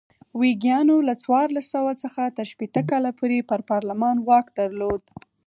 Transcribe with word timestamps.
ویګیانو 0.41 0.95
له 1.07 1.13
څوارلس 1.23 1.65
سوه 1.75 1.91
څخه 2.03 2.21
تر 2.37 2.45
شپېته 2.51 2.81
کاله 2.89 3.11
پورې 3.19 3.39
پر 3.49 3.59
پارلمان 3.69 4.17
واک 4.27 4.47
درلود. 4.59 5.03